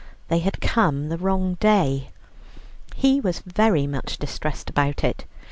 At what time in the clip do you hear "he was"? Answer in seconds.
2.95-3.41